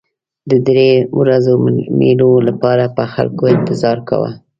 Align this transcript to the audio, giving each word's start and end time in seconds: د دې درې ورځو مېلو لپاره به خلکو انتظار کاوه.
د 0.49 0.51
دې 0.51 0.59
درې 0.67 0.89
ورځو 1.19 1.53
مېلو 1.99 2.31
لپاره 2.47 2.83
به 2.95 3.03
خلکو 3.13 3.43
انتظار 3.55 3.97
کاوه. 4.07 4.31